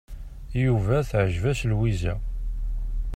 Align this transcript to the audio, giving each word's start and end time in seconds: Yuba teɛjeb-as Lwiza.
Yuba 0.63 0.97
teɛjeb-as 1.09 1.59
Lwiza. 1.71 2.13